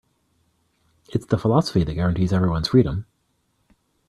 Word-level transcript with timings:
It's 1.09 1.27
the 1.27 1.37
philosophy 1.37 1.83
that 1.83 1.93
guarantees 1.93 2.33
everyone's 2.33 2.69
freedom. 2.69 3.05